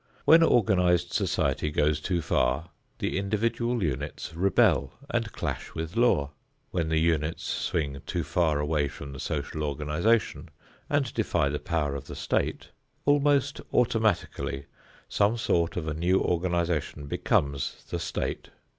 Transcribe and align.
When 0.25 0.41
organized 0.41 1.13
society 1.13 1.69
goes 1.69 1.99
too 2.01 2.23
far, 2.23 2.71
the 2.97 3.19
individual 3.19 3.83
units 3.83 4.33
rebel 4.33 4.93
and 5.11 5.31
clash 5.31 5.75
with 5.75 5.95
law; 5.95 6.31
when 6.71 6.89
the 6.89 6.97
units 6.97 7.43
swing 7.43 8.01
too 8.07 8.23
far 8.23 8.57
away 8.59 8.87
from 8.87 9.11
the 9.13 9.19
social 9.19 9.61
organization 9.61 10.49
and 10.89 11.13
defy 11.13 11.49
the 11.49 11.59
power 11.59 11.93
of 11.93 12.07
the 12.07 12.15
state, 12.15 12.69
almost 13.05 13.61
automatically 13.71 14.65
some 15.07 15.37
sort 15.37 15.77
of 15.77 15.87
a 15.87 15.93
new 15.93 16.19
organization 16.19 17.05
becomes 17.05 17.85
the 17.91 17.99
state. 17.99 18.49